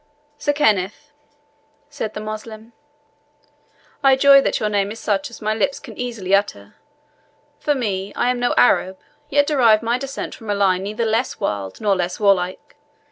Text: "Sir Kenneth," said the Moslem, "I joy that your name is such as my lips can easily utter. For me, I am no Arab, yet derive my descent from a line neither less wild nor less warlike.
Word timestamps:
"Sir 0.39 0.51
Kenneth," 0.51 1.11
said 1.87 2.15
the 2.15 2.19
Moslem, 2.19 2.73
"I 4.03 4.15
joy 4.15 4.41
that 4.41 4.59
your 4.59 4.67
name 4.67 4.91
is 4.91 4.99
such 4.99 5.29
as 5.29 5.43
my 5.43 5.53
lips 5.53 5.79
can 5.79 5.95
easily 5.95 6.33
utter. 6.33 6.73
For 7.59 7.75
me, 7.75 8.11
I 8.15 8.31
am 8.31 8.39
no 8.39 8.55
Arab, 8.57 8.97
yet 9.29 9.45
derive 9.45 9.83
my 9.83 9.99
descent 9.99 10.33
from 10.33 10.49
a 10.49 10.55
line 10.55 10.81
neither 10.81 11.05
less 11.05 11.39
wild 11.39 11.79
nor 11.79 11.95
less 11.95 12.19
warlike. 12.19 12.75